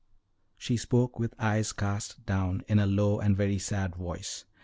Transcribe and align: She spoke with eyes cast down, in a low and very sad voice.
She 0.57 0.77
spoke 0.77 1.19
with 1.19 1.35
eyes 1.37 1.73
cast 1.73 2.25
down, 2.25 2.63
in 2.67 2.79
a 2.79 2.87
low 2.87 3.19
and 3.19 3.37
very 3.37 3.59
sad 3.59 3.95
voice. 3.95 4.45